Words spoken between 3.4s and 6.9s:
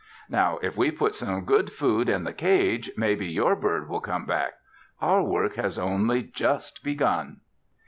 bird will come back. Our work has only just